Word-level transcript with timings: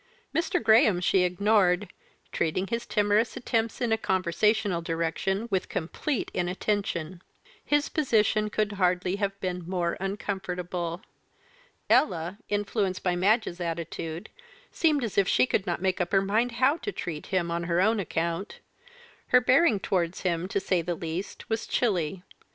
Mr. 0.33 0.59
Graham 0.63 0.99
she 0.99 1.21
ignored, 1.21 1.93
treating 2.31 2.65
his 2.65 2.87
timorous 2.87 3.37
attempts 3.37 3.79
in 3.79 3.91
a 3.91 3.99
conversational 3.99 4.81
direction 4.81 5.47
with 5.51 5.69
complete 5.69 6.31
inattention. 6.33 7.21
His 7.63 7.87
position 7.87 8.49
could 8.49 8.71
hardly 8.71 9.17
have 9.17 9.39
been 9.39 9.63
more 9.69 9.97
uncomfortable. 9.99 11.03
Ella, 11.87 12.39
influenced 12.49 13.03
by 13.03 13.15
Madge's 13.15 13.61
attitude, 13.61 14.29
seemed 14.71 15.03
as 15.03 15.19
if 15.19 15.27
she 15.27 15.45
could 15.45 15.67
not 15.67 15.83
make 15.83 16.01
up 16.01 16.13
her 16.13 16.21
mind 16.23 16.53
how 16.53 16.77
to 16.77 16.91
treat 16.91 17.27
him 17.27 17.51
on 17.51 17.65
her 17.65 17.79
own 17.79 17.99
account; 17.99 18.57
her 19.27 19.39
bearing 19.39 19.79
towards 19.79 20.21
him, 20.21 20.47
to 20.47 20.59
say 20.59 20.81
the 20.81 20.95
least, 20.95 21.47
was 21.47 21.67
chilly. 21.67 22.23